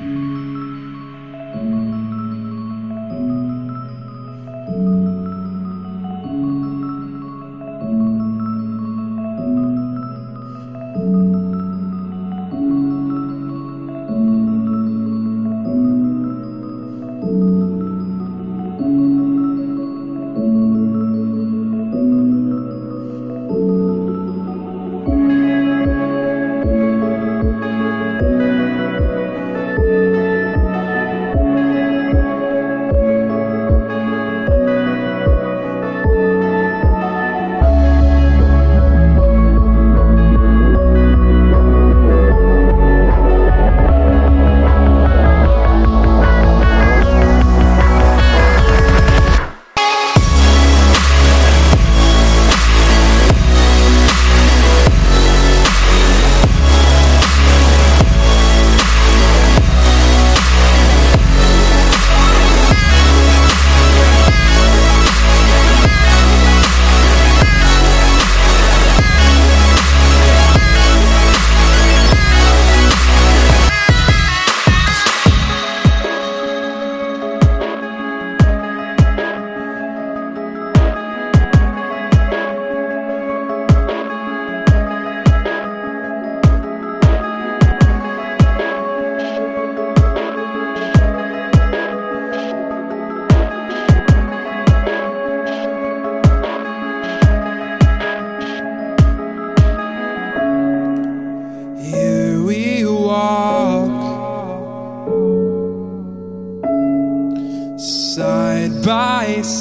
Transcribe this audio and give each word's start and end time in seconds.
Here 0.00 0.29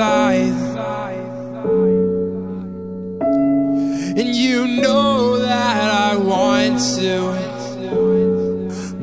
side, 0.00 0.56
and 4.18 4.30
you 4.44 4.66
know 4.80 5.36
that 5.38 5.90
I 6.08 6.16
want 6.16 6.78
to, 6.96 7.16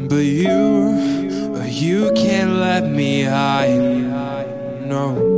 but 0.10 0.26
you, 0.26 0.58
you 1.68 2.12
can't 2.16 2.54
let 2.54 2.84
me 2.90 3.26
hide. 3.26 3.78
No. 4.88 5.37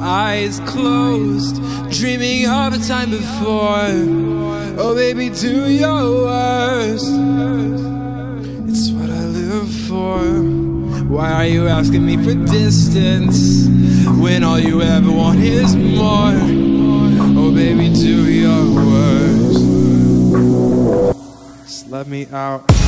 My 0.00 0.06
eyes 0.06 0.60
closed, 0.60 1.56
dreaming 1.90 2.46
of 2.48 2.72
a 2.72 2.78
time 2.78 3.10
before. 3.10 3.92
Oh, 4.76 4.94
baby, 4.94 5.30
do 5.30 5.70
your 5.70 6.24
worst. 6.24 7.06
It's 8.68 8.90
what 8.90 9.10
I 9.10 9.24
live 9.26 9.70
for. 9.86 10.18
Why 11.04 11.30
are 11.32 11.46
you 11.46 11.68
asking 11.68 12.04
me 12.04 12.16
for 12.16 12.34
distance 12.34 13.68
when 14.20 14.42
all 14.42 14.58
you 14.58 14.82
ever 14.82 15.12
want 15.12 15.38
is 15.38 15.76
more? 15.76 16.34
Oh, 17.38 17.52
baby, 17.54 17.88
do 17.94 18.28
your 18.32 18.64
worst. 18.74 19.60
Just 21.66 21.88
let 21.88 22.08
me 22.08 22.26
out. 22.32 22.83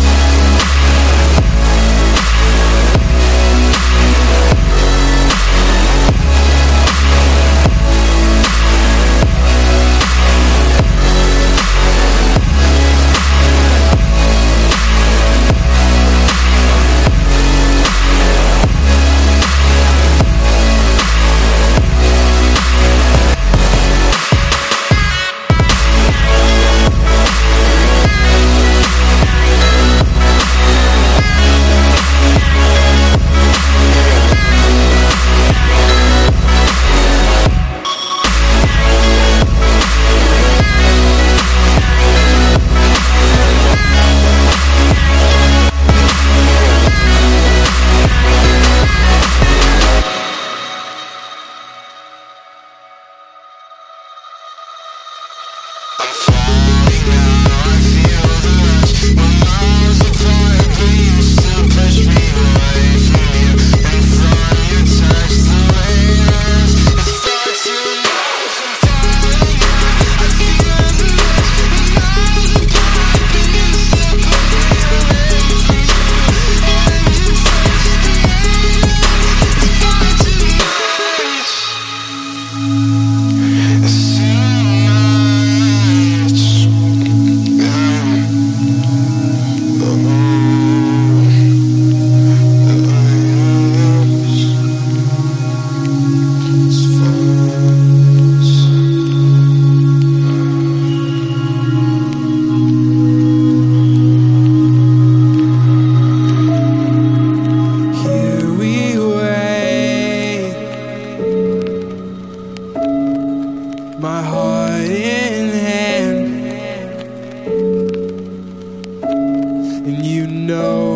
And 119.97 120.04
you 120.04 120.27
know 120.27 120.93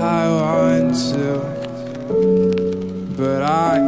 I 0.00 0.26
want 0.28 0.94
to. 1.12 1.40
but 3.16 3.42
I 3.42 3.78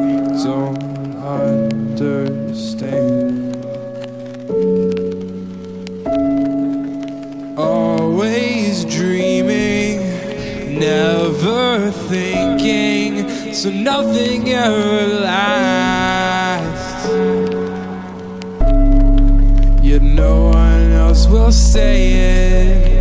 don't 0.44 1.16
understand. 1.16 2.52
Always 7.56 8.84
dreaming, 8.84 9.98
never 10.78 11.90
thinking, 11.90 13.54
so 13.54 13.70
nothing 13.70 14.50
ever 14.50 15.06
lasts. 15.24 17.08
Yet 19.82 20.02
no 20.02 20.50
one 20.50 20.90
else 20.92 21.26
will 21.26 21.52
say 21.52 22.12
it. 22.12 22.93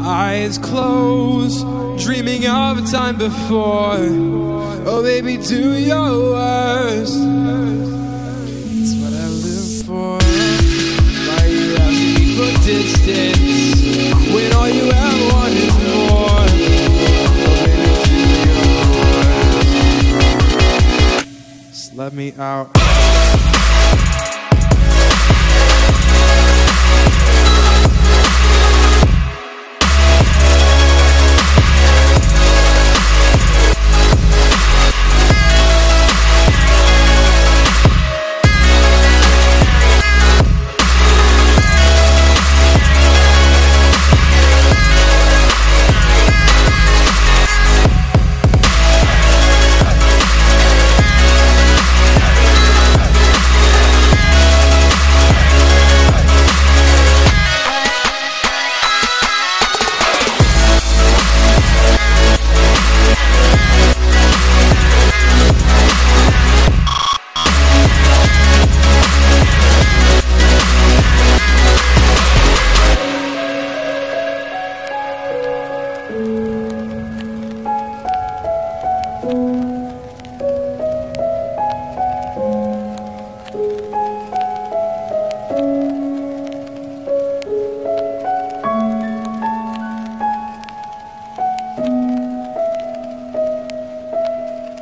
My 0.00 0.08
eyes 0.08 0.58
closed, 0.58 1.64
dreaming 2.04 2.46
of 2.46 2.78
a 2.78 2.82
time 2.82 3.16
before. 3.16 3.96
Oh, 4.86 5.02
baby, 5.04 5.36
do 5.36 5.76
your 5.76 6.32
worst. 6.32 7.20
It's 8.76 8.94
what 9.00 9.12
I 9.12 9.26
live 9.46 9.86
for. 9.86 10.18
Why 11.28 11.46
you 11.46 11.76
asking 11.76 12.14
me 12.14 12.24
for 12.36 12.50
distance 12.64 14.34
when 14.34 14.52
all 14.54 14.68
you 14.68 14.90
ever 14.90 15.24
want 15.32 15.54
is 15.54 15.74
more? 15.86 16.44
Oh, 17.38 17.54
baby, 17.64 17.88
do 18.04 18.18
your 18.50 18.66
worst. 19.22 19.70
Just 21.68 21.94
let 21.94 22.12
me 22.12 22.34
out. 22.36 23.63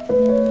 嗯。 0.09 0.42